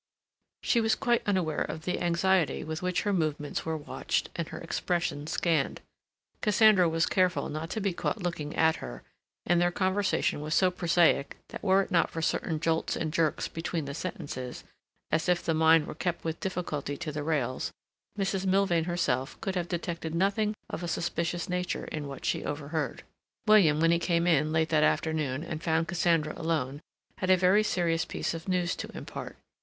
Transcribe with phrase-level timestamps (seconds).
[0.63, 4.57] She was quite unaware of the anxiety with which her movements were watched and her
[4.57, 5.79] expression scanned.
[6.41, 9.03] Cassandra was careful not to be caught looking at her,
[9.45, 13.47] and their conversation was so prosaic that were it not for certain jolts and jerks
[13.47, 14.63] between the sentences,
[15.11, 17.71] as if the mind were kept with difficulty to the rails,
[18.17, 18.47] Mrs.
[18.47, 23.03] Milvain herself could have detected nothing of a suspicious nature in what she overheard.
[23.45, 26.81] William, when he came in late that afternoon and found Cassandra alone,
[27.19, 29.37] had a very serious piece of news to impart.